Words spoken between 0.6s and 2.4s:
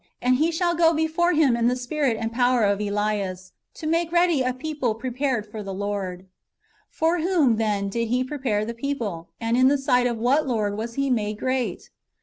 go before Him in the spirit and